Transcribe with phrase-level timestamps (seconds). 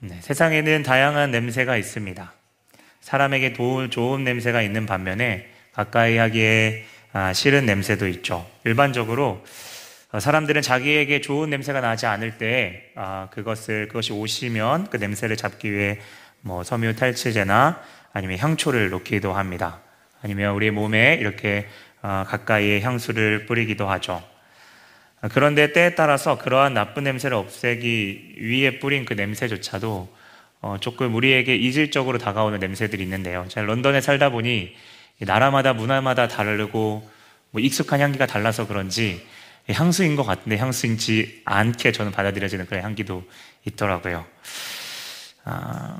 [0.00, 2.32] 네, 세상에는 다양한 냄새가 있습니다.
[3.00, 8.48] 사람에게 도, 좋은 냄새가 있는 반면에 가까이 하기에 아, 싫은 냄새도 있죠.
[8.64, 9.44] 일반적으로
[10.12, 15.72] 어, 사람들은 자기에게 좋은 냄새가 나지 않을 때 아, 그것을 그것이 오시면 그 냄새를 잡기
[15.72, 15.98] 위해
[16.42, 19.80] 뭐 섬유 탈취제나 아니면 향초를 놓기도 합니다.
[20.22, 21.66] 아니면 우리 몸에 이렇게
[22.02, 24.22] 어, 가까이에 향수를 뿌리기도 하죠.
[25.32, 30.16] 그런데 때에 따라서 그러한 나쁜 냄새를 없애기 위해 뿌린 그 냄새조차도
[30.60, 33.46] 어, 조금 우리에게 이질적으로 다가오는 냄새들이 있는데요.
[33.48, 34.74] 제가 런던에 살다 보니
[35.20, 37.08] 나라마다 문화마다 다르고
[37.50, 39.24] 뭐 익숙한 향기가 달라서 그런지
[39.70, 43.24] 향수인 것 같은데 향수인지 않게 저는 받아들여지는 그런 향기도
[43.64, 44.24] 있더라고요.
[45.44, 45.98] 아,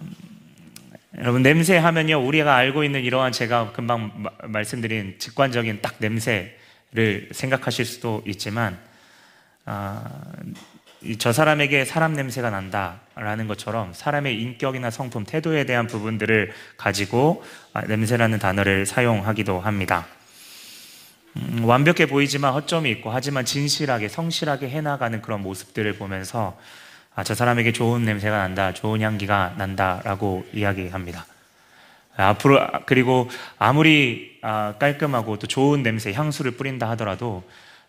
[1.18, 7.84] 여러분 냄새 하면요 우리가 알고 있는 이러한 제가 금방 마, 말씀드린 직관적인 딱 냄새를 생각하실
[7.84, 8.78] 수도 있지만
[9.70, 10.02] 아,
[11.18, 18.38] 저 사람에게 사람 냄새가 난다라는 것처럼 사람의 인격이나 성품, 태도에 대한 부분들을 가지고 아, 냄새라는
[18.38, 20.06] 단어를 사용하기도 합니다.
[21.36, 26.58] 음, 완벽해 보이지만 허점이 있고 하지만 진실하게 성실하게 해나가는 그런 모습들을 보면서
[27.14, 31.26] 아, 저 사람에게 좋은 냄새가 난다, 좋은 향기가 난다라고 이야기합니다.
[32.16, 33.28] 앞으로 그리고
[33.58, 37.44] 아무리 아, 깔끔하고 또 좋은 냄새, 향수를 뿌린다 하더라도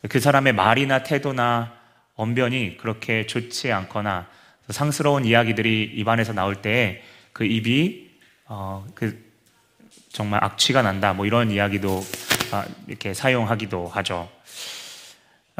[0.07, 1.73] 그 사람의 말이나 태도나
[2.15, 4.27] 언변이 그렇게 좋지 않거나
[4.69, 8.09] 상스러운 이야기들이 입안에서 나올 때그 입이
[8.45, 9.29] 어, 그
[10.11, 12.01] 정말 악취가 난다 뭐 이런 이야기도
[12.51, 14.29] 아, 이렇게 사용하기도 하죠.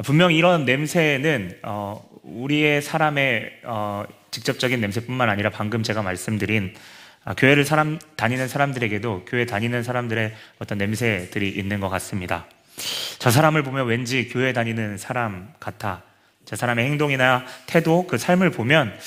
[0.06, 6.74] 분명 이런 냄새는 어, 우리의 사람의 어, 직접적인 냄새뿐만 아니라 방금 제가 말씀드린
[7.26, 12.46] 아, 교회를 사람 다니는 사람들에게도 교회 다니는 사람들의 어떤 냄새들이 있는 것 같습니다.
[13.20, 16.02] 저 사람을 보면 왠지 교회 다니는 사람 같아.
[16.46, 18.98] 저 사람의 행동이나 태도, 그 삶을 보면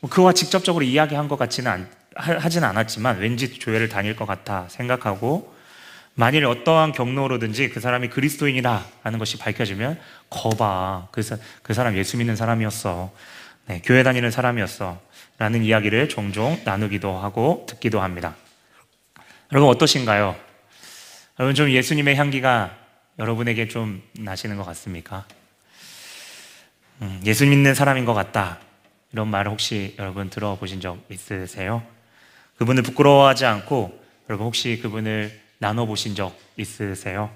[0.00, 5.54] 뭐 그와 직접적으로 이야기한 것 같지는 않, 하진 않았지만 왠지 교회를 다닐 것 같아 생각하고
[6.14, 10.00] 만일 어떠한 경로로든지 그 사람이 그리스도인이다 라는 것이 밝혀지면
[10.30, 11.22] 거봐 그,
[11.62, 13.12] 그 사람 예수 믿는 사람이었어
[13.66, 15.00] 네, 교회 다니는 사람이었어
[15.38, 18.34] 라는 이야기를 종종 나누기도 하고 듣기도 합니다
[19.52, 20.34] 여러분 어떠신가요?
[21.38, 22.76] 여러분 좀 예수님의 향기가
[23.18, 25.24] 여러분에게 좀 나시는 것 같습니까?
[27.02, 28.58] 음, 예수 믿는 사람인 것 같다.
[29.12, 31.82] 이런 말을 혹시 여러분 들어보신 적 있으세요?
[32.56, 33.98] 그분을 부끄러워하지 않고
[34.28, 37.30] 여러분 혹시 그분을 나눠보신 적 있으세요?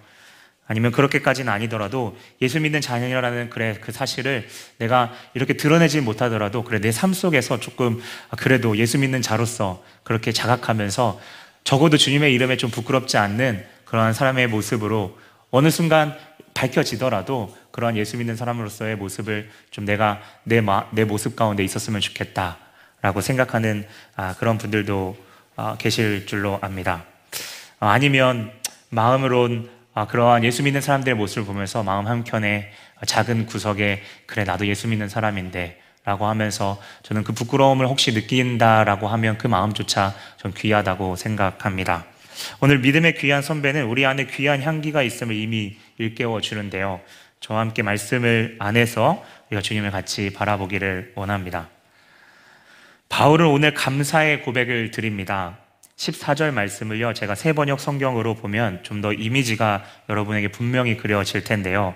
[0.69, 4.47] 아니면 그렇게까지는 아니더라도 예수 믿는 자녀라는 그래 그 사실을
[4.78, 8.00] 내가 이렇게 드러내지 못하더라도 그래 내 삶 속에서 조금
[8.38, 11.20] 그래도 예수 믿는 자로서 그렇게 자각하면서
[11.64, 15.19] 적어도 주님의 이름에 좀 부끄럽지 않는 그러한 사람의 모습으로
[15.52, 16.16] 어느 순간
[16.54, 23.20] 밝혀지더라도 그러한 예수 믿는 사람으로서의 모습을 좀 내가 내, 마, 내 모습 가운데 있었으면 좋겠다라고
[23.20, 23.86] 생각하는
[24.16, 25.16] 아, 그런 분들도
[25.56, 27.04] 아, 계실 줄로 압니다.
[27.80, 28.50] 아, 아니면
[28.88, 32.72] 마음으론 아, 그러한 예수 믿는 사람들의 모습을 보면서 마음 한켠에
[33.04, 39.36] 작은 구석에 그래 나도 예수 믿는 사람인데 라고 하면서 저는 그 부끄러움을 혹시 느낀다라고 하면
[39.36, 42.06] 그 마음조차 좀 귀하다고 생각합니다.
[42.60, 47.00] 오늘 믿음의 귀한 선배는 우리 안에 귀한 향기가 있음을 이미 일깨워 주는데요.
[47.41, 51.69] 저와 함께 말씀을 안에서 우리가 주님을 같이 바라보기를 원합니다.
[53.09, 55.59] 바울은 오늘 감사의 고백을 드립니다.
[55.97, 61.94] 14절 말씀을요, 제가 세 번역 성경으로 보면 좀 더 이미지가 여러분에게 분명히 그려질 텐데요.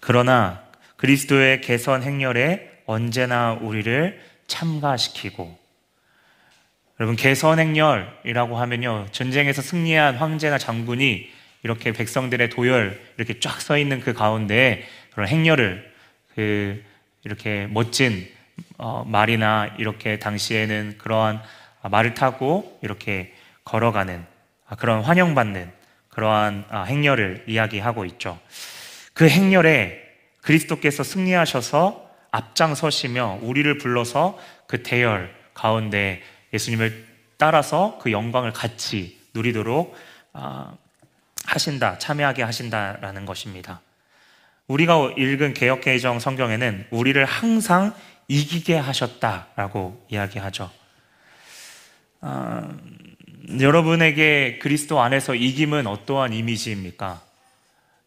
[0.00, 0.62] 그러나
[0.96, 5.58] 그리스도의 개선 행렬에 언제나 우리를 참가시키고,
[7.00, 11.28] 여러분, 개선 행렬이라고 하면요, 전쟁에서 승리한 황제나 장군이
[11.64, 15.92] 이렇게 백성들의 도열 이렇게 쫙 서 있는 그 가운데 그런 행렬을
[16.34, 16.84] 그
[17.24, 18.28] 이렇게 멋진
[18.76, 21.42] 어, 말이나 이렇게 당시에는 그러한
[21.82, 23.32] 말을 타고 이렇게
[23.64, 24.24] 걸어가는
[24.68, 25.72] 아, 그런 환영받는
[26.10, 28.38] 그러한 아, 행렬을 이야기하고 있죠.
[29.14, 30.00] 그 행렬에
[30.42, 36.22] 그리스도께서 승리하셔서 앞장서시며 우리를 불러서 그 대열 가운데
[36.54, 37.06] 예수님을
[37.36, 39.94] 따라서 그 영광을 같이 누리도록
[40.32, 40.74] 아,
[41.44, 43.80] 하신다, 참여하게 하신다라는 것입니다.
[44.66, 47.94] 우리가 읽은 개혁개정 성경에는 우리를 항상
[48.28, 50.70] 이기게 하셨다라고 이야기하죠.
[52.22, 52.70] 아,
[53.60, 57.20] 여러분에게 그리스도 안에서 이김은 어떠한 이미지입니까?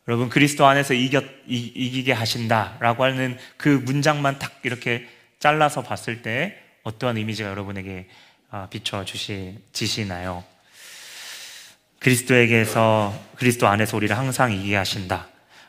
[0.07, 5.07] 여러분 그리스도 안에서 이겨, 이, 기게 하신다라고 하는 그 문장만 딱 이렇게
[5.37, 8.26] 잘라서 봤을 때 어떠한 이미지가 여러분에게 아,
[8.69, 9.03] 비춰
[9.73, 10.43] 주시나요?
[11.99, 15.27] 그리스도에게서 그리스도 안에서 우리를 항상 이기게 하신다.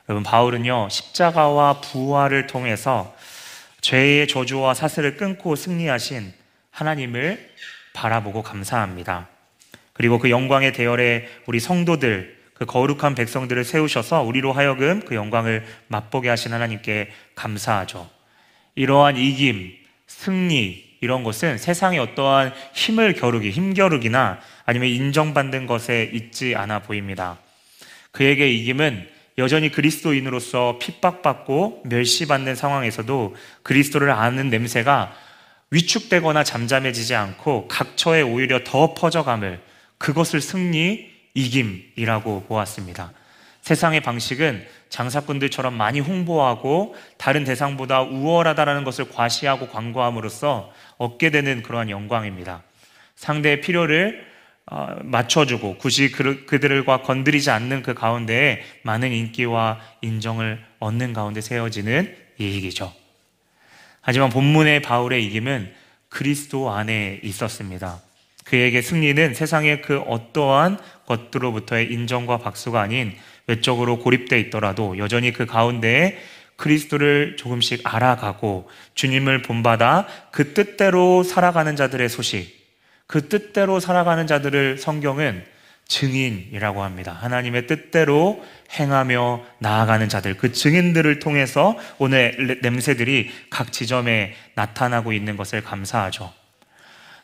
[0.08, 3.14] 여러분 바울은요 십자가와 부활을 통해서
[3.80, 6.32] 죄의 저주와 사슬을 끊고 승리하신
[6.70, 7.54] 하나님을
[7.92, 9.28] 바라보고 감사합니다.
[9.92, 16.28] 그리고 그 영광의 대열에 우리 성도들, 그 거룩한 백성들을 세우셔서 우리로 하여금 그 영광을 맛보게
[16.28, 18.08] 하신 하나님께 감사하죠.
[18.76, 19.76] 이러한 이김,
[20.06, 27.38] 승리, 이런 것은 세상의 어떠한 힘을 겨루기, 힘겨루기나 아니면 인정받는 것에 있지 않아 보입니다.
[28.10, 29.08] 그에게 이김은
[29.38, 35.14] 여전히 그리스도인으로서 핍박받고 멸시받는 상황에서도 그리스도를 아는 냄새가
[35.70, 39.60] 위축되거나 잠잠해지지 않고 각처에 오히려 더 퍼져감을
[39.98, 43.12] 그것을 승리, 이김이라고 보았습니다.
[43.62, 52.62] 세상의 방식은 장사꾼들처럼 많이 홍보하고 다른 대상보다 우월하다라는 것을 과시하고 광고함으로써 얻게 되는 그러한 영광입니다.
[53.16, 54.26] 상대의 필요를
[54.70, 62.92] 어, 맞춰주고 굳이 그들과 건드리지 않는 그 가운데에 많은 인기와 인정을 얻는 가운데 세워지는 이익이죠.
[64.02, 65.72] 하지만 본문의 바울의 이김은
[66.10, 68.00] 그리스도 안에 있었습니다.
[68.44, 73.14] 그에게 승리는 세상의 그 어떠한 것들로부터의 인정과 박수가 아닌
[73.46, 76.18] 외적으로 고립되어 있더라도 여전히 그 가운데에
[76.58, 82.58] 그리스도를 조금씩 알아가고 주님을 본받아 그 뜻대로 살아가는 자들의 소식,
[83.06, 85.44] 그 뜻대로 살아가는 자들을 성경은
[85.86, 87.16] 증인이라고 합니다.
[87.18, 88.44] 하나님의 뜻대로
[88.78, 96.30] 행하며 나아가는 자들, 그 증인들을 통해서 오늘 냄새들이 각 지점에 나타나고 있는 것을 감사하죠.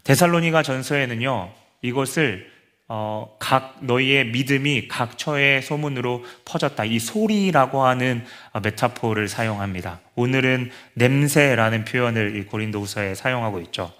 [0.04, 1.52] 데살로니가 전서에는요,
[1.82, 2.53] 이것을
[2.96, 6.84] 어, 각 너희의 믿음이 각처의 소문으로 퍼졌다.
[6.84, 8.24] 이 소리라고 하는
[8.62, 9.98] 메타포를 사용합니다.
[10.14, 13.92] 오늘은 냄새라는 표현을 이 고린도후서에 사용하고 있죠.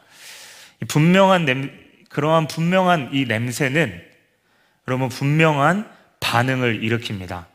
[0.86, 1.72] 분명한 냄
[2.08, 4.00] 그러한 분명한 이 냄새는
[4.86, 7.46] 여러분 분명한 반응을 일으킵니다.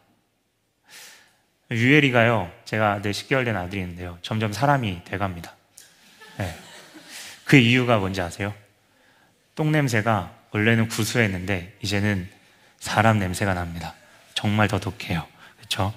[1.72, 4.18] 유엘이가요, 제가 내 10개월 된 아들이 있는데요.
[4.24, 5.56] 점점 사람이 돼갑니다.
[6.38, 6.54] 네.
[7.46, 8.54] 그 이유가 뭔지 아세요?
[9.56, 12.28] 똥 냄새가 원래는 구수했는데 이제는
[12.80, 13.94] 사람 냄새가 납니다.
[14.34, 15.25] 정말 더 독해요.
[15.57, 15.94] 그렇죠?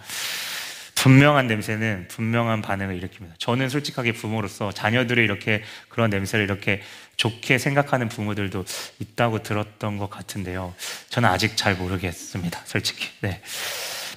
[0.97, 3.33] 분명한 냄새는 분명한 반응을 일으킵니다.
[3.39, 6.81] 저는 솔직하게 부모로서 자녀들이 이렇게 그런 냄새를 이렇게
[7.17, 8.65] 좋게 생각하는 부모들도
[9.01, 10.75] 있다고 들었던 것 같은데요.
[11.09, 12.61] 저는 아직 잘 모르겠습니다.
[12.65, 13.09] 솔직히.
[13.21, 13.41] 네.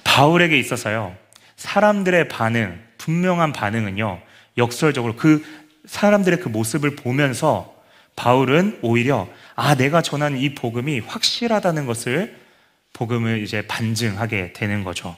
[0.04, 1.16] 바울에게 있어서요.
[1.56, 4.20] 사람들의 반응, 분명한 반응은요.
[4.58, 5.44] 역설적으로 그
[5.86, 7.75] 사람들의 그 모습을 보면서
[8.16, 12.36] 바울은 오히려 아, 내가 전한 이 복음이 확실하다는 것을
[12.92, 15.16] 복음을 이제 반증하게 되는 거죠.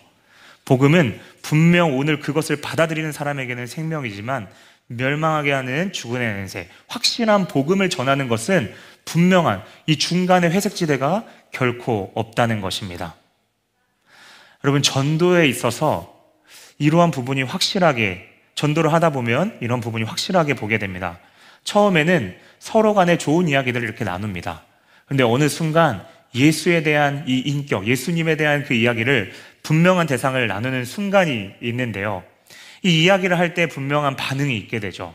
[0.65, 4.49] 복음은 분명 오늘 그것을 받아들이는 사람에게는 생명이지만
[4.89, 6.69] 멸망하게 하는 죽은의 냄새.
[6.89, 8.75] 확실한 복음을 전하는 것은
[9.05, 13.15] 분명한 이 중간의 회색지대가 결코 없다는 것입니다.
[14.65, 16.15] 여러분, 전도에 있어서
[16.79, 21.19] 이러한 부분이 확실하게 전도를 하다 보면 이런 부분이 확실하게 보게 됩니다.
[21.65, 24.63] 처음에는 서로 간에 좋은 이야기들을 이렇게 나눕니다.
[25.07, 29.33] 근데 어느 순간 예수에 대한 이 인격, 예수님에 대한 그 이야기를
[29.63, 32.23] 분명한 대상을 나누는 순간이 있는데요.
[32.83, 35.15] 이 이야기를 할 때 분명한 반응이 있게 되죠.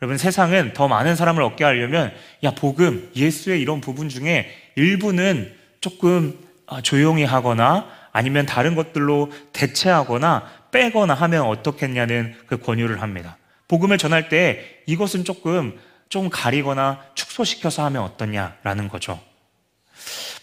[0.00, 2.12] 여러분, 세상은 더 많은 사람을 얻게 하려면,
[2.42, 10.50] 야, 복음, 예수의 이런 부분 중에 일부는 조금 아, 조용히 하거나 아니면 다른 것들로 대체하거나
[10.72, 13.36] 빼거나 하면 어떻겠냐는 그 권유를 합니다.
[13.68, 19.20] 복음을 전할 때 이것은 조금 좀 가리거나 축소시켜서 하면 어떠냐라는 거죠.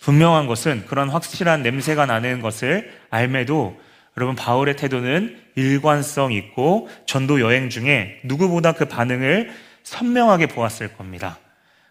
[0.01, 3.79] 분명한 것은 그런 확실한 냄새가 나는 것을 알매도
[4.17, 9.51] 여러분 바울의 태도는 일관성 있고 전도 여행 중에 누구보다 그 반응을
[9.83, 11.37] 선명하게 보았을 겁니다.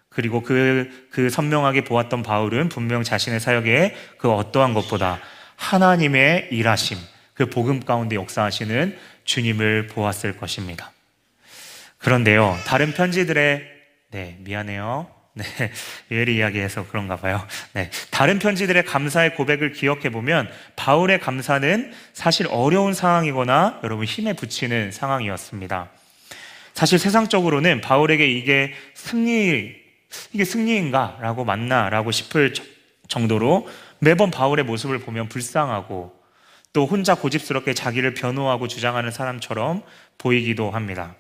[0.09, 5.21] 그리고 그, 그 선명하게 보았던 바울은 분명 자신의 사역에 그 어떠한 것보다
[5.56, 6.99] 하나님의 일하심,
[7.33, 10.90] 그 복음 가운데 역사하시는 주님을 보았을 것입니다.
[12.00, 13.62] 그런데요, 다른 편지들의,
[14.11, 15.07] 네, 미안해요.
[15.35, 15.45] 네,
[16.11, 17.47] 예리 이야기해서 그런가 봐요.
[17.73, 24.90] 네, 다른 편지들의 감사의 고백을 기억해 보면 바울의 감사는 사실 어려운 상황이거나 여러분 힘에 부치는
[24.90, 25.90] 상황이었습니다.
[26.75, 29.76] 사실 세상적으로는 바울에게 이게 승리,
[30.33, 32.54] 이게 승리인가라고 맞나라고 싶을
[33.07, 36.19] 정도로 매번 바울의 모습을 보면 불쌍하고
[36.73, 39.83] 또 혼자 고집스럽게 자기를 변호하고 주장하는 사람처럼
[40.19, 41.14] 보이기도 합니다.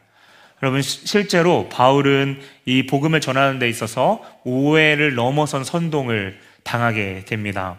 [0.62, 7.78] 여러분 실제로 바울은 이 복음을 전하는 데 있어서 오해를 넘어선 선동을 당하게 됩니다.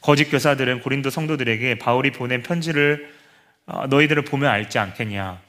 [0.00, 3.12] 거짓 교사들은 고린도 성도들에게 바울이 보낸 편지를
[3.66, 5.40] 어, 너희들을 보면 알지 않겠냐.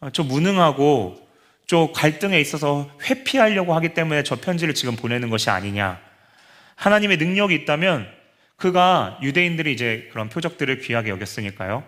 [0.00, 1.26] 어, 좀 무능하고
[1.66, 6.00] 좀 갈등에 있어서 회피하려고 하기 때문에 저 편지를 지금 보내는 것이 아니냐.
[6.74, 8.08] 하나님의 능력이 있다면
[8.56, 11.84] 그가 유대인들이 이제 그런 표적들을 귀하게 여겼으니까요.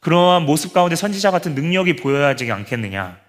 [0.00, 3.27] 그러한 모습 가운데 선지자 같은 능력이 보여야지 않겠느냐.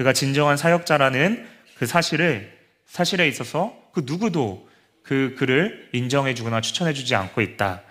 [0.00, 4.66] 그가 진정한 사역자라는 그 사실을 사실에 있어서 그 누구도
[5.02, 7.82] 그 그를 인정해 주거나 추천해 주지 않고 있다.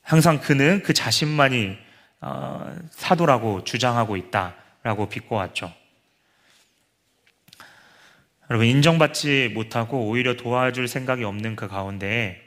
[0.00, 1.76] 항상 그는 그 자신만이
[2.22, 5.70] 어, 사도라고 주장하고 있다라고 비꼬았죠.
[8.48, 12.40] 여러분 인정받지 못하고 오히려 도와줄 생각이 없는 그 가운데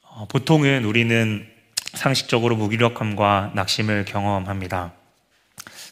[0.00, 1.46] 어, 보통은 우리는
[1.92, 4.95] 상식적으로 무기력함과 낙심을 경험합니다.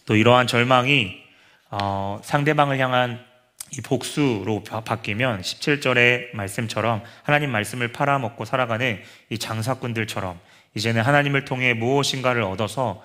[0.06, 1.22] 또 이러한 절망이
[1.70, 3.24] 어, 상대방을 향한
[3.72, 10.38] 이 복수로 바뀌면 17절의 말씀처럼 하나님 말씀을 팔아먹고 살아가는 이 장사꾼들처럼
[10.74, 13.02] 이제는 하나님을 통해 무엇인가를 얻어서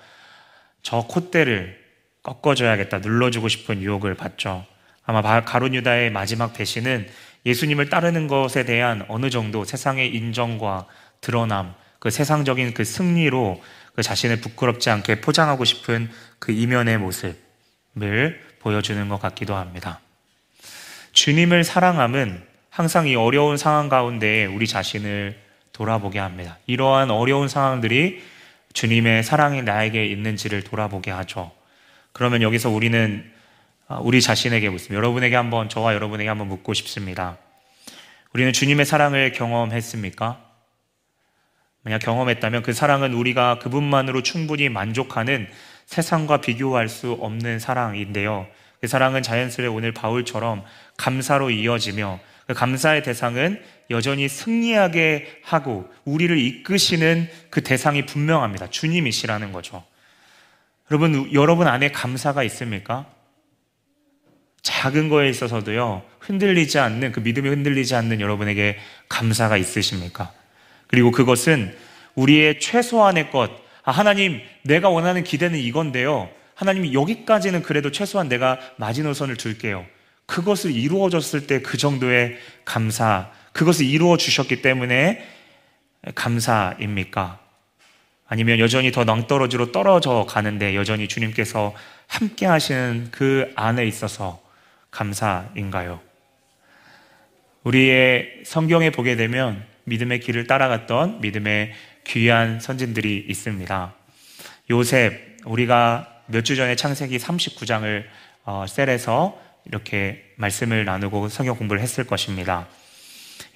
[0.82, 1.78] 저 콧대를
[2.22, 4.64] 꺾어줘야겠다, 눌러주고 싶은 유혹을 받죠.
[5.04, 7.08] 아마 가론 유다의 마지막 배신은
[7.46, 10.86] 예수님을 따르는 것에 대한 어느 정도 세상의 인정과
[11.20, 13.62] 드러남, 그 세상적인 그 승리로
[14.00, 20.00] 그 자신을 부끄럽지 않게 포장하고 싶은 그 이면의 모습을 보여주는 것 같기도 합니다.
[21.12, 25.38] 주님을 사랑함은 항상 이 어려운 상황 가운데 우리 자신을
[25.72, 26.56] 돌아보게 합니다.
[26.66, 28.22] 이러한 어려운 상황들이
[28.72, 31.50] 주님의 사랑이 나에게 있는지를 돌아보게 하죠.
[32.12, 33.30] 그러면 여기서 우리는
[33.86, 34.94] 아, 우리 자신에게 묻습니다.
[34.96, 37.36] 여러분에게 한번, 저와 여러분에게 한번 묻고 싶습니다.
[38.32, 40.49] 우리는 주님의 사랑을 경험했습니까?
[41.82, 45.48] 만약 경험했다면 그 사랑은 우리가 그분만으로 충분히 만족하는
[45.86, 48.46] 세상과 비교할 수 없는 사랑인데요.
[48.80, 50.62] 그 사랑은 자연스레 오늘 바울처럼
[50.96, 58.70] 감사로 이어지며 그 감사의 대상은 여전히 승리하게 하고 우리를 이끄시는 그 대상이 분명합니다.
[58.70, 59.84] 주님이시라는 거죠.
[60.90, 63.06] 여러분, 여러분 안에 감사가 있습니까?
[64.62, 70.32] 작은 거에 있어서도요, 흔들리지 않는, 그 믿음이 흔들리지 않는 여러분에게 감사가 있으십니까?
[70.90, 71.72] 그리고 그것은
[72.16, 73.48] 우리의 최소한의 것,
[73.84, 76.28] 아, 하나님, 내가 원하는 기대는 이건데요.
[76.56, 79.86] 하나님이 여기까지는 그래도 최소한 내가 마지노선을 둘게요.
[80.26, 85.24] 그것을 이루어졌을 때 그 정도의 감사, 그것을 이루어 주셨기 때문에
[86.16, 87.38] 감사입니까?
[88.26, 91.72] 아니면 여전히 더 낭떠러지로 떨어져 가는데 여전히 주님께서
[92.08, 94.42] 함께 하시는 그 안에 있어서
[94.90, 96.00] 감사인가요?
[97.62, 101.72] 우리의 성경에 보게 되면 믿음의 길을 따라갔던 믿음의
[102.06, 103.94] 귀한 선진들이 있습니다.
[104.70, 108.04] 요셉, 우리가 몇 주 전에 창세기 39장을
[108.44, 112.66] 어, 셀에서 이렇게 말씀을 나누고 성경 공부를 했을 것입니다.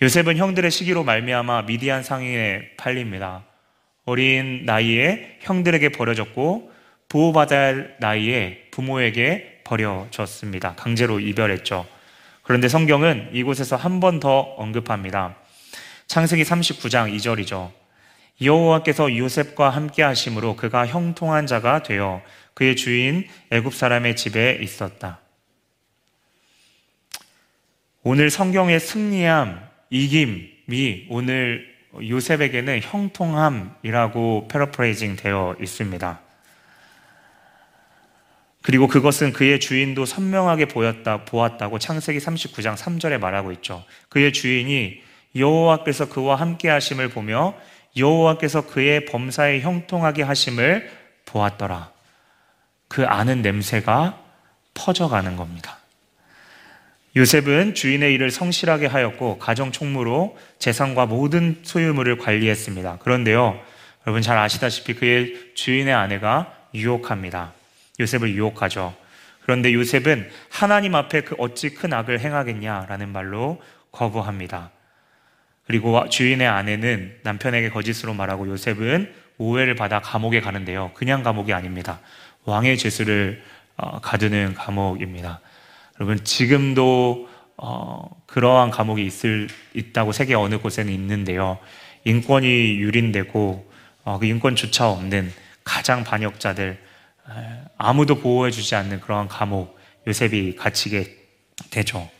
[0.02, 3.44] 요셉은 형들의 시기로 말미암아 미디안 상인에 팔립니다.
[4.04, 6.72] 어린 나이에 형들에게 버려졌고
[7.08, 10.74] 보호받아야 할 나이에 부모에게 버려졌습니다.
[10.74, 11.86] 강제로 이별했죠.
[12.42, 15.36] 그런데 성경은 이곳에서 한 번 더 언급합니다.
[16.06, 17.70] 창세기 39장 2절이죠.
[18.42, 22.22] 여호와께서 요셉과 함께 하심으로 그가 형통한 자가 되어
[22.54, 25.20] 그의 주인 애굽 사람의 집에 있었다.
[28.02, 36.20] 오늘 성경의 승리함, 이김이 오늘 요셉에게는 형통함이라고 패러프레이징 되어 있습니다.
[38.62, 43.84] 그리고 그것은 그의 주인도 선명하게 보였다, 보았다고 창세기 39장 3절에 말하고 있죠.
[44.08, 45.02] 그의 주인이
[45.36, 47.54] 여호와께서 그와 함께 하심을 보며
[47.96, 50.90] 여호와께서 그의 범사에 형통하게 하심을
[51.26, 51.90] 보았더라.
[52.88, 54.20] 그 아는 냄새가
[54.74, 55.78] 퍼져가는 겁니다.
[57.16, 62.98] 요셉은 주인의 일을 성실하게 하였고 가정 총무로 재산과 모든 소유물을 관리했습니다.
[62.98, 63.60] 그런데요,
[64.06, 67.52] 여러분 잘 아시다시피 그의 주인의 아내가 유혹합니다.
[68.00, 68.94] 요셉을 유혹하죠.
[69.42, 73.62] 그런데 요셉은 하나님 앞에 그 어찌 큰 악을 행하겠냐라는 말로
[73.92, 74.70] 거부합니다.
[75.66, 80.92] 그리고 주인의 아내는 남편에게 거짓으로 말하고 요셉은 오해를 받아 감옥에 가는데요.
[80.94, 82.00] 그냥 감옥이 아닙니다.
[82.44, 83.42] 왕의 죄수를
[83.76, 85.40] 어, 가두는 감옥입니다.
[85.98, 91.58] 여러분 지금도 어, 그러한 감옥이 있을 있다고 세계 어느 곳에는 있는데요.
[92.04, 93.72] 인권이 유린되고
[94.04, 95.32] 어, 그 인권조차 없는
[95.64, 96.78] 가장 반역자들
[97.78, 101.16] 아무도 보호해주지 않는 그러한 감옥 요셉이 갇히게
[101.70, 102.10] 되죠.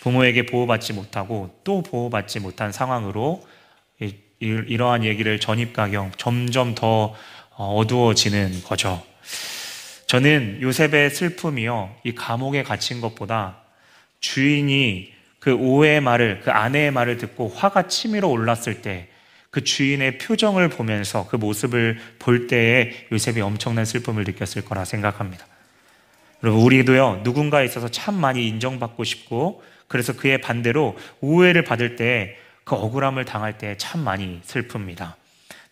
[0.00, 3.42] 부모에게 보호받지 못하고 또 보호받지 못한 상황으로
[4.38, 7.14] 이러한 얘기를 전입가경 점점 더
[7.58, 9.02] 어, 어두워지는 거죠.
[10.06, 13.62] 저는 요셉의 슬픔이요, 이 감옥에 갇힌 것보다
[14.20, 19.08] 주인이 그 오해의 말을, 그 아내의 말을 듣고 화가 치밀어 올랐을 때
[19.56, 25.46] 그 주인의 표정을 보면서 그 모습을 볼 때에 요셉이 엄청난 슬픔을 느꼈을 거라 생각합니다.
[26.42, 32.74] 여러분, 우리도요, 누군가에 있어서 참 많이 인정받고 싶고, 그래서 그의 반대로 오해를 받을 때 그
[32.74, 35.14] 억울함을 당할 때 참 많이 슬픕니다.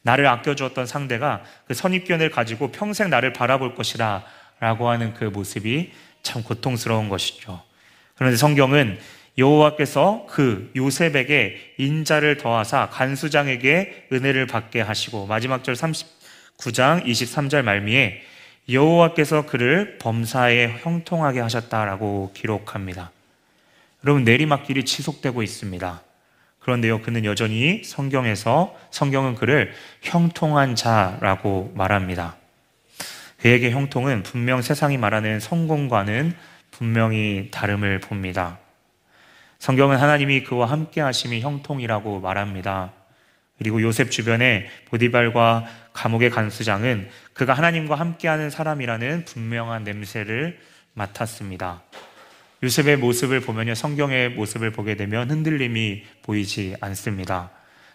[0.03, 4.25] 나를 아껴주었던 상대가 그 선입견을 가지고 평생 나를 바라볼 것이다
[4.61, 5.93] 라고 하는 그 모습이
[6.23, 7.61] 참 고통스러운 것이죠.
[8.15, 8.99] 그런데 성경은
[9.37, 18.23] 여호와께서 그 요셉에게 인자를 더하사 간수장에게 은혜를 받게 하시고 마지막 절 39장 23절 말미에
[18.71, 23.11] 여호와께서 그를 범사에 형통하게 하셨다라고 기록합니다.
[24.05, 26.03] 여러분 내리막길이 지속되고 있습니다.
[26.61, 32.37] 그런데요, 그는 여전히 성경에서 성경은 그를 형통한 자라고 말합니다.
[33.39, 36.35] 그에게 형통은 분명 세상이 말하는 성공과는
[36.71, 38.59] 분명히 다름을 봅니다.
[39.59, 42.93] 성경은 하나님이 그와 함께 하심이 형통이라고 말합니다.
[43.59, 50.59] 그리고 요셉 주변에 보디발과 감옥의 간수장은 그가 하나님과 함께하는 사람이라는 분명한 냄새를
[50.95, 51.83] 맡았습니다.
[52.65, 57.51] 요셉의 모습을 보면요, 성경의 모습을 보게 되면 흔들림이 보이지 않습니다.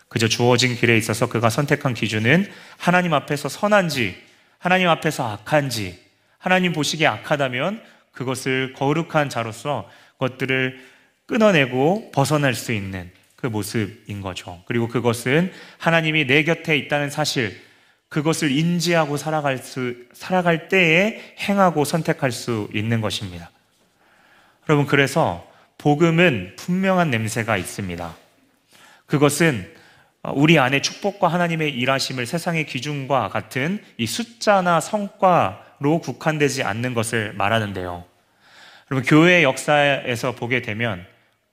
[0.10, 2.48] 그저 주어진 길에 있어서 그가 선택한 기준은
[2.78, 4.16] 하나님 앞에서 선한지,
[4.60, 6.00] 하나님 앞에서 악한지,
[6.38, 10.80] 하나님 보시기에 악하다면 그것을 거룩한 자로서 그것들을
[11.26, 14.62] 끊어내고 벗어날 수 있는 그 모습인 거죠.
[14.68, 17.60] 그리고 그것은 하나님이 내 곁에 있다는 사실,
[18.10, 23.50] 그것을 인지하고 살아갈 수, 살아갈 때에 행하고 선택할 수 있는 것입니다.
[24.68, 25.48] 여러분, 그래서
[25.78, 28.16] 복음은 분명한 냄새가 있습니다.
[29.06, 29.74] 그것은
[30.34, 38.04] 우리 안에 축복과 하나님의 일하심을 세상의 기준과 같은 이 숫자나 성과로 국한되지 않는 것을 말하는데요.
[38.92, 41.06] 여러분, 교회 역사에서 보게 되면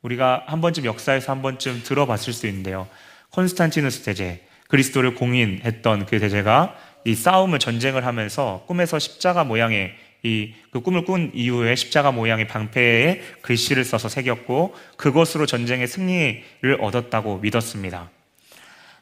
[0.02, 2.88] 우리가 한 번쯤 역사에서 한 번쯤 들어봤을 수 있는데요.
[3.30, 9.94] 콘스탄티누스 대제, 그리스도를 공인했던 그 대제가 이 싸움을 전쟁을 하면서 꿈에서 십자가 모양의
[10.26, 17.38] 이 그 꿈을 꾼 이후에 십자가 모양의 방패에 글씨를 써서 새겼고 그것으로 전쟁의 승리를 얻었다고
[17.38, 18.10] 믿었습니다.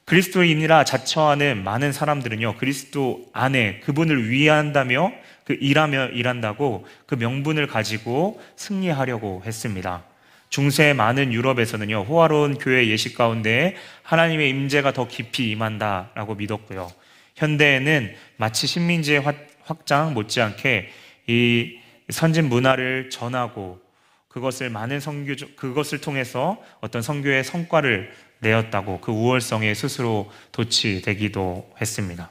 [0.05, 5.11] 그리스도인이라 자처하는 많은 사람들은요, 그리스도 안에 그분을 위한다며
[5.43, 10.05] 그 일하며 일한다고 그 명분을 가지고 승리하려고 했습니다.
[10.49, 16.89] 중세 많은 유럽에서는요, 호화로운 교회 예식 가운데 하나님의 임재가 더 깊이 임한다라고 믿었고요.
[17.35, 19.25] 현대에는 마치 식민지의
[19.65, 20.91] 확장 못지않게
[21.27, 21.79] 이
[22.11, 23.81] 선진 문화를 전하고
[24.29, 32.31] 그것을 많은 성교 그것을 통해서 어떤 선교의 성과를 내었다고 그 우월성에 스스로 도취되기도 했습니다.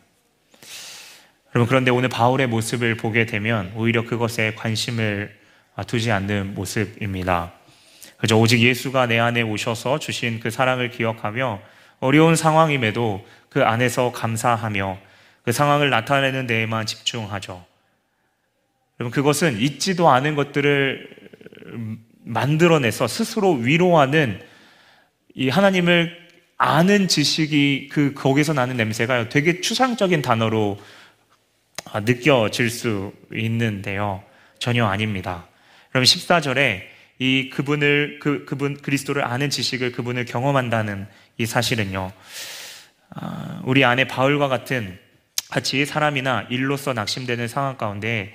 [1.56, 5.38] 여러분 그런데 오늘 바울의 모습을 보게 되면 오히려 그것에 관심을
[5.88, 7.53] 두지 않는 모습입니다.
[8.17, 11.62] 그저 오직 예수가 내 안에 오셔서 주신 그 사랑을 기억하며
[11.99, 14.97] 어려운 상황임에도 그 안에서 감사하며
[15.43, 17.72] 그 상황을 나타내는 데에만 집중하죠.
[18.99, 21.10] 여러분, 그것은 있지도 않은 것들을
[22.23, 24.41] 만들어내서 스스로 위로하는
[25.36, 26.23] 이 하나님을
[26.58, 30.79] 아는 지식이 그 거기서 나는 냄새가 되게 추상적인 단어로
[31.91, 34.23] 아, 느껴질 수 있는데요.
[34.60, 35.47] 전혀 아닙니다.
[35.89, 36.84] 그럼 14절에
[37.19, 42.12] 이 그분을 그 그분 그리스도를 아는 지식을 그분을 경험한다는 이 사실은요.
[43.10, 44.97] 아, 우리 안에 바울과 같은
[45.49, 48.34] 같이 사람이나 일로서 낙심되는 상황 가운데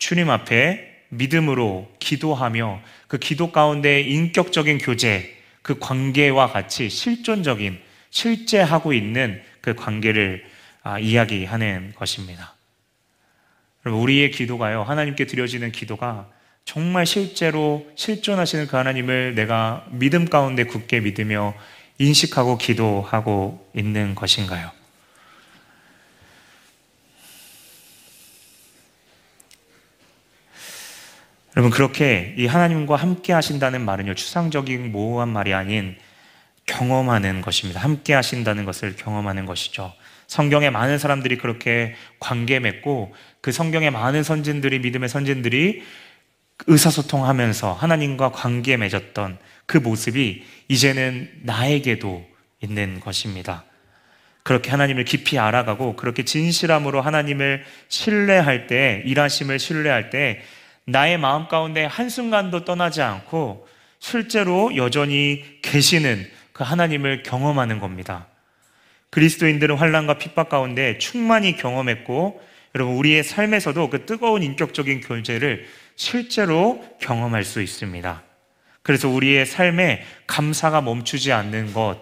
[0.00, 7.78] 주님 앞에 믿음으로 기도하며 그 기도 가운데 인격적인 교제, 그 관계와 같이 실존적인,
[8.10, 10.44] 실제하고 있는 그 관계를
[10.82, 12.54] 아, 이야기하는 것입니다.
[13.84, 16.28] 우리의 기도가요, 하나님께 드려지는 기도가
[16.64, 21.54] 정말 실제로 실존하시는 그 하나님을 내가 믿음 가운데 굳게 믿으며
[21.98, 24.79] 인식하고 기도하고 있는 것인가요?
[31.60, 35.94] 여러분 그렇게 이 하나님과 함께 하신다는 말은요 추상적인 모호한 말이 아닌
[36.64, 37.80] 경험하는 것입니다.
[37.80, 39.92] 함께 하신다는 것을 경험하는 것이죠.
[40.26, 45.82] 성경에 많은 사람들이 그렇게 관계 맺고 그 성경에 많은 선진들이 믿음의 선진들이
[46.66, 52.26] 의사소통하면서 하나님과 관계 맺었던 그 모습이 이제는 나에게도
[52.62, 53.64] 있는 것입니다.
[54.44, 60.40] 그렇게 하나님을 깊이 알아가고 그렇게 진실함으로 하나님을 신뢰할 때, 일하심을 신뢰할 때
[60.90, 63.66] 나의 마음 가운데 한순간도 떠나지 않고
[63.98, 68.26] 실제로 여전히 계시는 그 하나님을 경험하는 겁니다.
[69.10, 72.40] 그리스도인들은 환란과 핍박 가운데 충만히 경험했고
[72.74, 78.22] 여러분 우리의 삶에서도 그 뜨거운 인격적인 교제를 실제로 경험할 수 있습니다.
[78.82, 81.98] 그래서 우리의 삶에 감사가 멈추지 않는 것,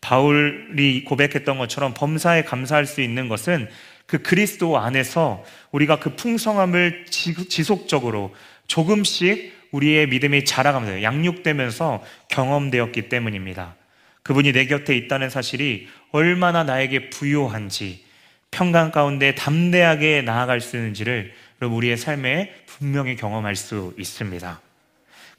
[0.00, 3.68] 바울이 고백했던 것처럼 범사에 감사할 수 있는 것은
[4.08, 8.34] 그 그리스도 안에서 우리가 그 풍성함을 지속적으로
[8.66, 13.76] 조금씩 우리의 믿음이 자라가면서 양육되면서 경험되었기 때문입니다.
[14.22, 18.02] 그분이 내 곁에 있다는 사실이 얼마나 나에게 부요한지
[18.50, 24.60] 평강 가운데 담대하게 나아갈 수 있는지를 우리의 삶에 분명히 경험할 수 있습니다.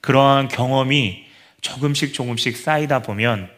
[0.02, 1.26] 그러한 경험이
[1.62, 3.50] 조금씩 조금씩 쌓이다 보면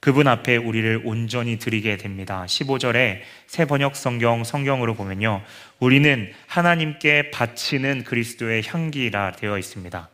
[0.00, 2.44] 그분 앞에 우리를 온전히 드리게 됩니다.
[2.46, 5.42] 15절에 새 번역 성경 성경으로 보면요.
[5.80, 10.08] 우리는 하나님께 바치는 그리스도의 향기라 되어 있습니다.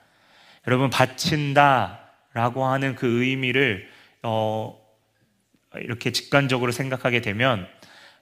[0.67, 3.87] 여러분 바친다라고 하는 그 의미를
[4.23, 4.75] 어,
[5.77, 7.69] 이렇게 직관적으로 생각하게 되면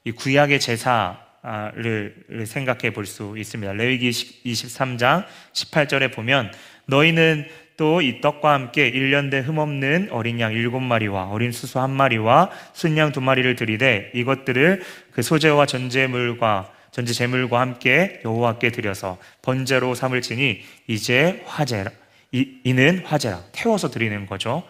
[0.02, 3.72] 이 구약의 제사를 생각해 볼 수 있습니다.
[3.74, 6.52] 레위기 23장 18절에 보면
[6.86, 7.46] 너희는
[7.76, 13.12] 또 이 떡과 함께 1년 된 흠없는 어린 양 7마리와 어린 수수 한 마리와 순양
[13.12, 14.82] 두 마리를 드리되 이것들을
[15.12, 21.90] 그 소재와 전제물과 전제 제물과 함께 여호와께 드려서 번제로 삼을지니 이제 화제라
[22.32, 24.62] 이, 이는 화제라 태워서 드리는 거죠.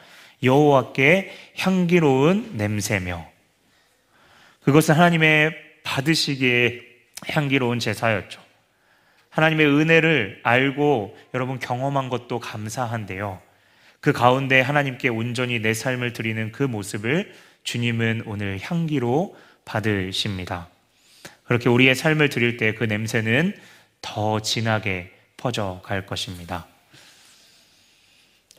[0.43, 3.27] 여호와께 향기로운 냄새며
[4.65, 6.81] 그것은 하나님의 받으시기에
[7.29, 8.42] 향기로운 제사였죠.
[9.33, 13.41] 하나님의 은혜를 알고 여러분 경험한 것도 감사한데요.
[14.01, 17.33] 그 가운데 하나님께 온전히 내 삶을 드리는 그 모습을
[17.65, 20.69] 주님은 오늘 향기로 받으십니다.
[21.45, 23.55] 그렇게 우리의 삶을 드릴 때 그 냄새는
[24.03, 26.67] 더 진하게 퍼져 갈 것입니다.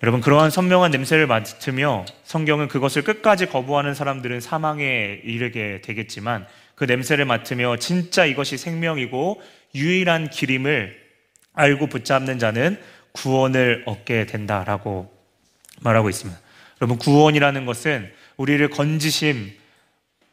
[0.02, 7.26] 여러분, 그러한 선명한 냄새를 맡으며 성경은 그것을 끝까지 거부하는 사람들은 사망에 이르게 되겠지만 그 냄새를
[7.26, 9.42] 맡으며 진짜 이것이 생명이고
[9.76, 11.00] 유일한 길임을
[11.54, 12.80] 알고 붙잡는 자는
[13.14, 15.12] 구원을 얻게 된다라고
[15.82, 16.40] 말하고 있습니다.
[16.82, 19.52] 여러분, 구원이라는 것은 우리를 건지심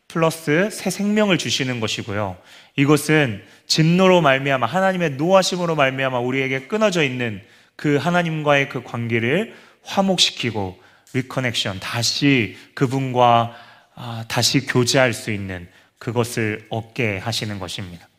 [0.09, 2.37] 플러스 새 생명을 주시는 것이고요.
[2.77, 7.41] 이것은 진노로 말미암아 하나님의 노하심으로 말미암아 우리에게 끊어져 있는
[7.77, 10.81] 그 하나님과의 그 관계를 화목시키고
[11.13, 13.55] reconnection 다시 그분과
[13.95, 18.10] 아, 다시 교제할 수 있는 그것을 얻게 하시는 것입니다.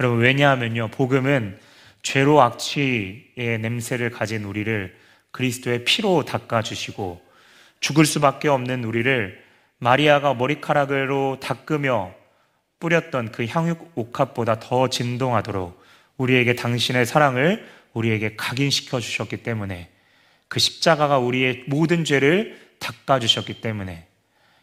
[0.00, 1.58] 여러분 왜냐하면요 복음은
[2.02, 4.96] 죄로 악취의 냄새를 가진 우리를
[5.32, 7.20] 그리스도의 피로 닦아 주시고
[7.80, 9.42] 죽을 수밖에 없는 우리를
[9.78, 12.14] 마리아가 머리카락으로 닦으며
[12.80, 15.80] 뿌렸던 그 향육 옥합보다 더 진동하도록
[16.16, 19.90] 우리에게 당신의 사랑을 우리에게 각인시켜 주셨기 때문에
[20.48, 24.07] 그 십자가가 우리의 모든 죄를 닦아 주셨기 때문에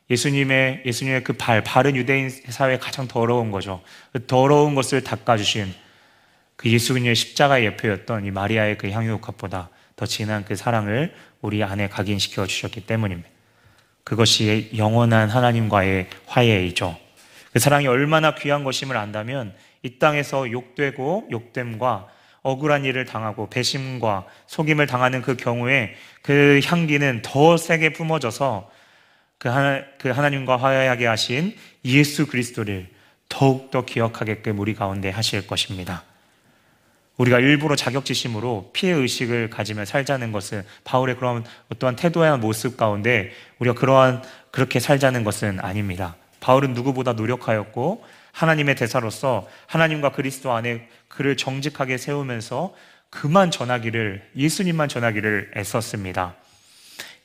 [0.09, 3.81] 예수님의 예수님의 그 발, 발은 유대인 사회에 가장 더러운 거죠.
[4.11, 5.73] 그 더러운 것을 닦아 주신
[6.55, 12.45] 그 예수님의 십자가의 예표였던 이 마리아의 그 향유옥합보다 더 진한 그 사랑을 우리 안에 각인시켜
[12.45, 13.29] 주셨기 때문입니다.
[14.03, 16.97] 그것이 영원한 하나님과의 화해이죠.
[17.51, 22.07] 그 사랑이 얼마나 귀한 것임을 안다면 이 땅에서 욕되고 욕됨과
[22.43, 28.69] 억울한 일을 당하고 배심과 속임을 당하는 그 경우에 그 향기는 더 세게 품어져서
[29.37, 32.87] 그, 하나, 그 하나님과 화해하게 하신 예수 그리스도를
[33.29, 36.03] 더욱더 기억하게끔 우리 가운데 하실 것입니다.
[37.17, 43.75] 우리가 일부러 자격지심으로 피해 의식을 가지며 살자는 것은 바울의 그런 어떠한 태도와 모습 가운데 우리가
[43.75, 44.21] 그러한
[44.51, 46.15] 그렇게 살자는 것은 아닙니다.
[46.41, 52.75] 바울은 누구보다 노력하였고 하나님의 대사로서 하나님과 그리스도 안에 그를 정직하게 세우면서
[53.09, 56.35] 그만 전하기를 예수님만 전하기를 애썼습니다.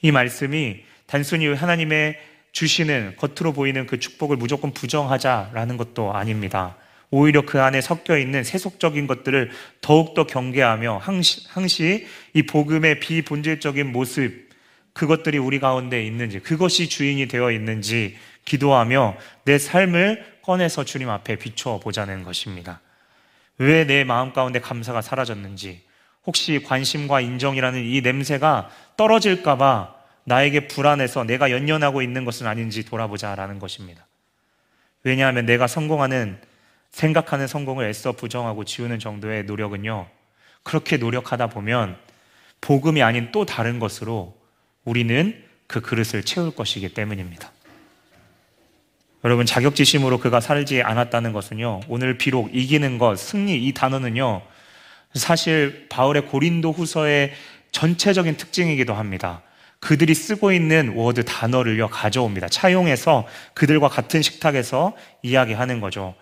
[0.02, 2.16] 이 말씀이 단순히 하나님의
[2.52, 6.76] 주시는 겉으로 보이는 그 축복을 무조건 부정하자라는 것도 아닙니다.
[7.10, 14.50] 오히려 그 안에 섞여 있는 세속적인 것들을 더욱더 경계하며 항시, 항시 이 복음의 비본질적인 모습,
[14.92, 21.80] 그것들이 우리 가운데 있는지, 그것이 주인이 되어 있는지 기도하며 내 삶을 꺼내서 주님 앞에 비춰
[21.82, 22.80] 보자는 것입니다.
[23.58, 25.82] 왜 내 마음 가운데 감사가 사라졌는지,
[26.24, 34.06] 혹시 관심과 인정이라는 이 냄새가 떨어질까봐 나에게 불안해서 내가 연연하고 있는 것은 아닌지 돌아보자라는 것입니다.
[35.02, 36.38] 왜냐하면 내가 성공하는
[36.90, 40.08] 생각하는 성공을 애써 부정하고 지우는 정도의 노력은요,
[40.62, 41.96] 그렇게 노력하다 보면
[42.60, 44.36] 복음이 아닌 또 다른 것으로
[44.84, 47.52] 우리는 그 그릇을 채울 것이기 때문입니다.
[49.24, 54.42] 여러분, 자격지심으로 그가 살지 않았다는 것은요, 오늘 비록 이기는 것, 승리, 이 단어는요,
[55.14, 57.32] 사실 바울의 고린도 후서의
[57.70, 59.42] 전체적인 특징이기도 합니다.
[59.80, 62.48] 그들이 쓰고 있는 워드 단어를요, 가져옵니다.
[62.48, 66.14] 차용해서 그들과 같은 식탁에서 이야기하는 거죠.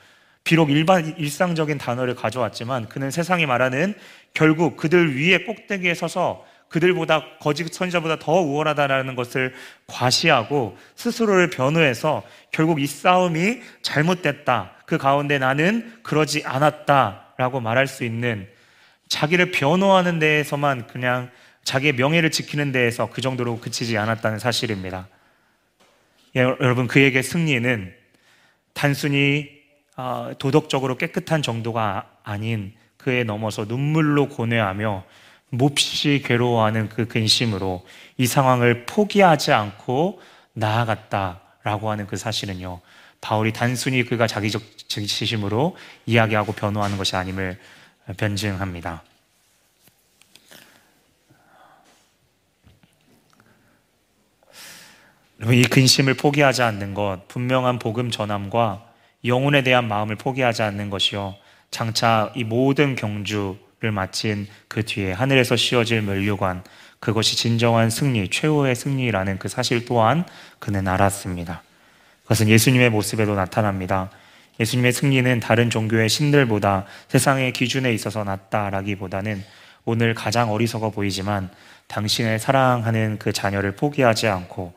[0.45, 3.95] 비록 일반 일상적인 단어를 가져왔지만 그는 세상이 말하는
[4.33, 9.55] 결국 그들 위에 꼭대기에 서서 그들보다 거짓 선지자보다 더 우월하다라는 것을
[9.87, 14.73] 과시하고 스스로를 변호해서 결국 이 싸움이 잘못됐다.
[14.87, 18.49] 그 가운데 나는 그러지 않았다라고 말할 수 있는
[19.09, 21.31] 자기를 변호하는 데에서만 그냥
[21.69, 25.07] 자기의 명예를 지키는 데에서 그 정도로 그치지 않았다는 사실입니다.
[26.35, 27.93] 예, 여러분 그에게 승리는
[28.73, 29.51] 단순히
[29.95, 35.05] 어, 도덕적으로 깨끗한 정도가 아닌 그에 넘어서 눈물로 고뇌하며
[35.51, 37.85] 몹시 괴로워하는 그 근심으로
[38.17, 40.23] 이 상황을 포기하지 않고
[40.55, 42.81] 나아갔다라고 하는 그 사실은요.
[43.21, 45.77] 바울이 단순히 그가 자기적 지심으로
[46.07, 47.59] 이야기하고 변호하는 것이 아님을
[48.17, 49.03] 변증합니다.
[55.47, 58.85] 이 근심을 포기하지 않는 것, 분명한 복음 전함과
[59.25, 61.37] 영혼에 대한 마음을 포기하지 않는 것이요.
[61.71, 66.65] 장차 이 모든 경주를 마친 그 뒤에 하늘에서 씌워질 면류관,
[66.99, 70.25] 그것이 진정한 승리, 최후의 승리라는 그 사실 또한
[70.59, 71.63] 그는 알았습니다.
[72.23, 74.11] 그것은 예수님의 모습에도 나타납니다.
[74.59, 79.45] 예수님의 승리는 다른 종교의 신들보다 세상의 기준에 있어서 낫다라기보다는
[79.85, 81.49] 오늘 가장 어리석어 보이지만
[81.87, 84.75] 당신을 사랑하는 그 자녀를 포기하지 않고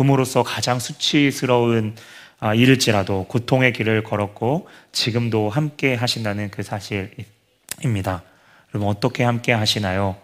[0.00, 1.94] 부모로서 가장 수치스러운
[2.38, 8.22] 아, 일일지라도 고통의 길을 걸었고 지금도 함께 하신다는 그 사실입니다.
[8.72, 10.16] 여러분 어떻게 함께 하시나요?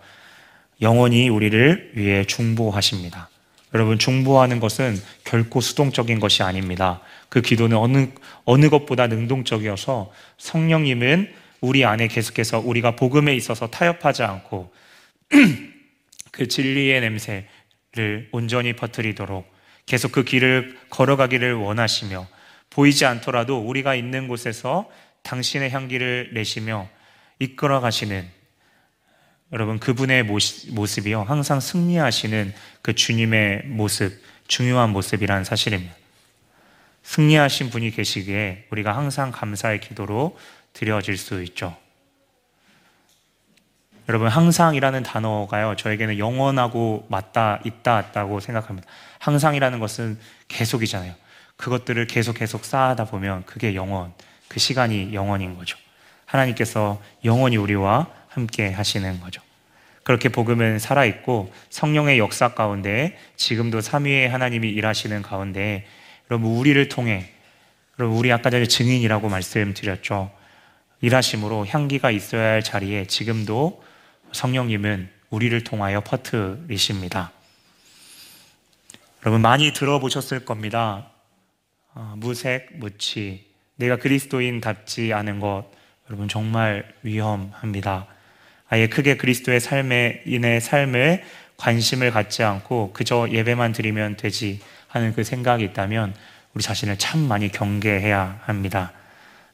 [0.81, 3.29] 영원히 우리를 위해 중보하십니다.
[3.75, 7.03] 여러분 중보하는 것은 결코 수동적인 것이 아닙니다.
[7.29, 8.07] 그 기도는 어느
[8.47, 14.73] 어느 것보다 능동적이어서 성령님은 우리 안에 계속해서 우리가 복음에 있어서 타협하지 않고
[16.33, 19.56] 그 진리의 냄새를 온전히 퍼뜨리도록
[19.87, 22.27] 계속 그 길을 걸어가기를 원하시며
[22.71, 24.91] 보이지 않더라도 우리가 있는 곳에서
[25.23, 26.89] 당신의 향기를 내시며
[27.39, 28.29] 이끌어 가시는
[29.53, 35.95] 여러분 그분의 모습이요 항상 승리하시는 그 주님의 모습 중요한 모습이라는 사실입니다.
[37.05, 40.37] 승리하신 분이 계시기에 우리가 항상 감사의 기도로
[40.73, 41.77] 드려질 수 있죠.
[44.09, 48.89] 여러분 항상이라는 단어가요 저에게는 영원하고 맞다 있다 있다고 생각합니다.
[49.19, 51.15] 항상이라는 것은 계속이잖아요.
[51.57, 54.13] 그것들을 계속 계속 쌓아다 보면 그게 영원,
[54.49, 55.79] 그 시간이 영원인 거죠.
[56.27, 59.41] 하나님께서 영원히 우리와 함께 하시는 거죠.
[60.03, 65.87] 그렇게 복음은 살아있고 성령의 역사 가운데 지금도 삼위의 하나님이 일하시는 가운데
[66.31, 67.33] 여러분 우리를 통해
[67.99, 70.31] 여러분 우리 아까 전에 증인이라고 말씀드렸죠.
[71.01, 73.83] 일하심으로 향기가 있어야 할 자리에 지금도
[74.33, 77.33] 성령님은 우리를 통하여 퍼트리십니다.
[79.27, 81.11] 여러분 많이 들어보셨을 겁니다.
[81.95, 83.45] 어, 무색, 무치.
[83.75, 85.65] 내가 그리스도인답지 않은 것.
[86.09, 88.07] 여러분 정말 위험합니다.
[88.69, 91.25] 아예 크게 그리스도의 삶에 인해 삶에
[91.57, 96.15] 관심을 갖지 않고 그저 예배만 드리면 되지 하는 그 생각이 있다면
[96.55, 98.93] 우리 자신을 참 많이 경계해야 합니다.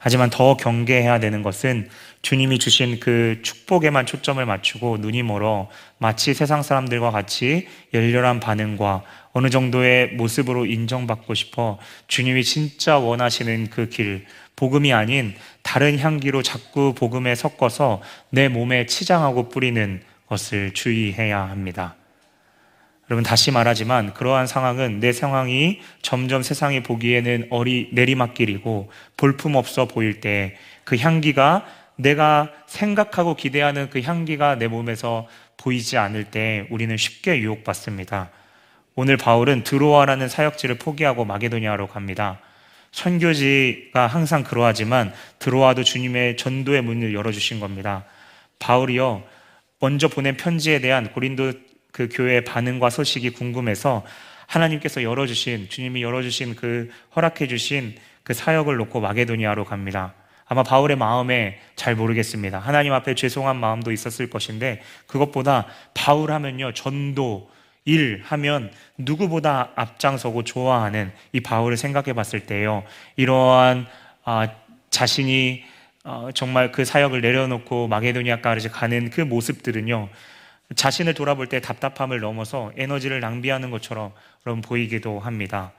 [0.04, 1.88] 하지만 더 경계해야 되는 것은
[2.22, 9.48] 주님이 주신 그 축복에만 초점을 맞추고 눈이 멀어 마치 세상 사람들과 같이 열렬한 반응과 어느
[9.48, 17.36] 정도의 모습으로 인정받고 싶어 주님이 진짜 원하시는 그 길, 복음이 아닌 다른 향기로 자꾸 복음에
[17.36, 21.94] 섞어서 내 몸에 치장하고 뿌리는 것을 주의해야 합니다.
[23.12, 30.20] 여러분 다시 말하지만 그러한 상황은 내 상황이 점점 세상이 보기에는 어리 내리막길이고 볼품 없어 보일
[30.20, 31.64] 때 그 향기가
[31.96, 38.30] 내가 생각하고 기대하는 그 향기가 내 몸에서 보이지 않을 때 우리는 쉽게 유혹받습니다.
[38.94, 42.40] 오늘 바울은 드로아라는 사역지를 포기하고 마게도니아로 갑니다.
[42.90, 48.04] 선교지가 항상 그러하지만 드로아도 주님의 전도의 문을 열어주신 겁니다.
[48.58, 49.22] 바울이요
[49.78, 51.52] 먼저 보낸 편지에 대한 고린도
[51.92, 54.04] 그 교회의 반응과 소식이 궁금해서
[54.46, 60.14] 하나님께서 열어주신 주님이 열어주신 그 허락해주신 그 사역을 놓고 마게도니아로 갑니다.
[60.46, 62.58] 아마 바울의 마음에 잘 모르겠습니다.
[62.58, 67.50] 하나님 앞에 죄송한 마음도 있었을 것인데 그것보다 바울 하면요 전도
[67.84, 72.84] 일 하면 누구보다 앞장서고 좋아하는 이 바울을 생각해 봤을 때요
[73.16, 73.86] 이러한
[74.24, 74.48] 아,
[74.90, 75.64] 자신이
[76.04, 80.08] 어, 정말 그 사역을 내려놓고 마게도니아까지 가는 그 모습들은요
[80.74, 84.12] 자신을 돌아볼 때 답답함을 넘어서 에너지를 낭비하는 것처럼
[84.64, 85.72] 보이기도 합니다.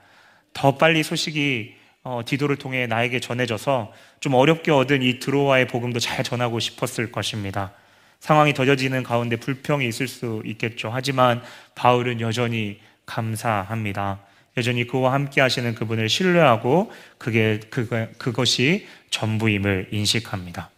[0.52, 6.22] 더 빨리 소식이 어, 디도를 통해 나에게 전해져서 좀 어렵게 얻은 이 드로와의 복음도 잘
[6.22, 7.72] 전하고 싶었을 것입니다.
[8.20, 10.90] 상황이 더뎌지는 가운데 불평이 있을 수 있겠죠.
[10.92, 11.42] 하지만
[11.74, 14.20] 바울은 여전히 감사합니다.
[14.56, 20.70] 여전히 그와 함께 하시는 그분을 신뢰하고 그게 그거, 그것이 전부임을 인식합니다.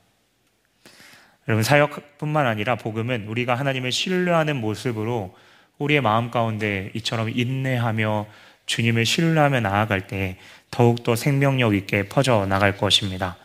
[1.49, 5.37] 여러분 사역뿐만 아니라 복음은 우리가 하나님을 신뢰하는 모습으로
[5.79, 8.27] 우리의 마음 가운데 이처럼 인내하며
[8.67, 10.39] 주님을 신뢰하며 나아갈 때
[10.71, 13.37] 더욱더 생명력 있게 퍼져 나갈 것입니다.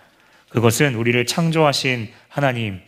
[0.49, 2.81] 그것은 우리를 창조하신 하나님,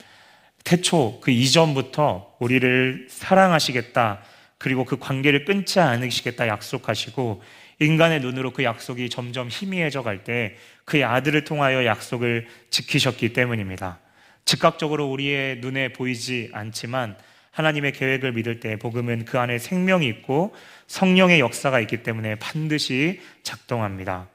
[0.64, 4.22] 태초 그 이전부터 우리를 사랑하시겠다.
[4.58, 7.44] 그리고 그 관계를 끊지 않으시겠다 약속하시고
[7.80, 14.00] 인간의 눈으로 그 약속이 점점 희미해져 갈 때 그의 아들을 통하여 약속을 지키셨기 때문입니다.
[14.46, 17.16] 즉각적으로 우리의 눈에 보이지 않지만
[17.52, 20.56] 하나님의 계획을 믿을 때 복음은 그 안에 생명이 있고
[20.88, 24.28] 성령의 역사가 있기 때문에 반드시 작동합니다.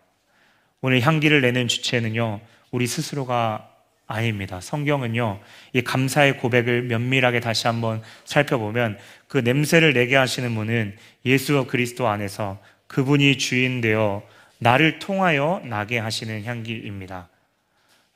[0.81, 2.41] 오늘 향기를 내는 주체는요,
[2.71, 3.69] 우리 스스로가
[4.07, 4.61] 아닙니다.
[4.61, 5.41] 성경은요,
[5.73, 12.61] 이 감사의 고백을 면밀하게 다시 한번 살펴보면 그 냄새를 내게 하시는 분은 예수 그리스도 안에서
[12.87, 14.23] 그분이 주인 되어
[14.59, 17.29] 나를 통하여 나게 하시는 향기입니다.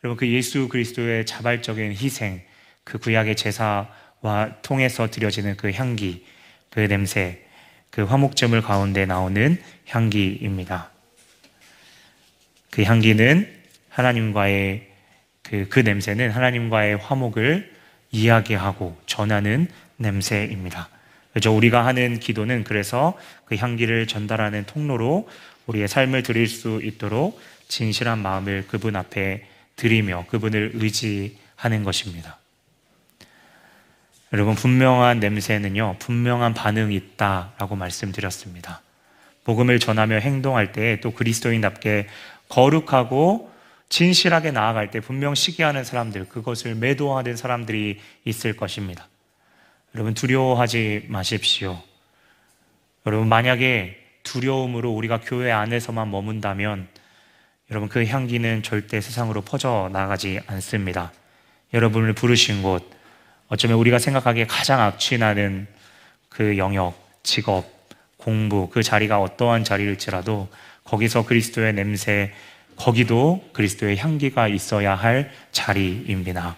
[0.05, 2.43] 여러분, 그 예수 그리스도의 자발적인 희생,
[2.83, 6.27] 그 구약의 제사와 통해서 드려지는 그 향기,
[6.71, 7.41] 그 냄새,
[7.91, 10.91] 그 화목제물 가운데 나오는 향기입니다.
[12.71, 13.49] 그 향기는
[13.91, 14.89] 하나님과의
[15.43, 17.73] 그, 그 냄새는 하나님과의 화목을
[18.11, 20.89] 이야기하고 전하는 냄새입니다.
[21.33, 21.55] 그죠?
[21.57, 25.29] 우리가 하는 기도는 그래서 그 향기를 전달하는 통로로
[25.67, 32.39] 우리의 삶을 드릴 수 있도록 진실한 마음을 그분 앞에 드리며 그분을 의지하는 것입니다.
[34.33, 38.81] 여러분, 분명한 냄새는요, 분명한 반응이 있다라고 말씀드렸습니다.
[39.45, 42.09] 복음을 전하며 행동할 때 또 그리스도인답게
[42.49, 43.51] 거룩하고
[43.89, 49.07] 진실하게 나아갈 때 분명 시기하는 사람들, 그것을 매도하는 사람들이 있을 것입니다.
[49.95, 51.83] 여러분, 두려워하지 마십시오.
[53.05, 56.89] 여러분, 만약에 두려움으로 우리가 교회 안에서만 머문다면
[57.73, 61.11] 여러분, 그 향기는 절대 세상으로 퍼져 나가지 않습니다.
[61.73, 62.87] 여러분을 부르신 곳,
[63.49, 65.67] 어쩌면 우리가 생각하기에 가장 악취나는
[66.29, 67.65] 그 영역, 직업,
[68.19, 70.51] 공부, 그 자리가 어떠한 자리일지라도
[70.85, 72.35] 거기서 그리스도의 냄새,
[72.77, 76.57] 거기도 그리스도의 향기가 있어야 할 자리입니다.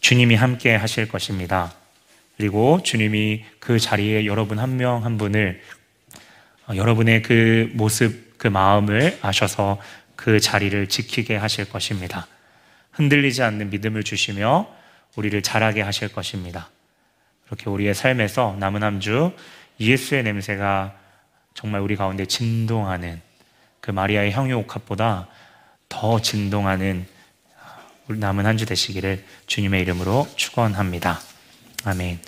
[0.00, 1.72] 주님이 함께 하실 것입니다.
[2.36, 5.62] 그리고 주님이 그 자리에 여러분 한 명한 분을
[6.66, 9.78] 어, 여러분의 그 모습, 그 마음을 아셔서
[10.20, 12.26] 그 자리를 지키게 하실 것입니다.
[12.92, 14.68] 흔들리지 않는 믿음을 주시며
[15.16, 16.68] 우리를 자라게 하실 것입니다.
[17.46, 19.32] 이렇게 우리의 삶에서 남은 한 주
[19.80, 20.94] 예수의 냄새가
[21.54, 23.22] 정말 우리 가운데 진동하는
[23.80, 25.26] 그 마리아의 향유 옥합보다
[25.88, 27.06] 더 진동하는
[28.08, 31.18] 남은 한 주 되시기를 주님의 이름으로 축원합니다.
[31.84, 32.20] 아멘.